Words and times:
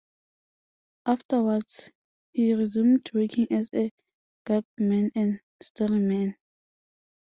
Afterwards 1.05 1.91
he 2.31 2.55
resumed 2.55 3.11
working 3.13 3.45
as 3.51 3.69
a 3.71 3.91
gagman 4.47 5.11
and 5.13 5.39
storyman. 5.63 6.37